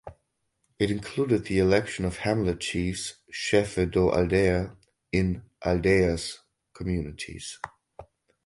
[0.79, 4.75] It included the election of Hamlet Chiefs ("Chefe do Aldeia")
[5.11, 6.39] in "aldeias"
[6.73, 7.59] (communities).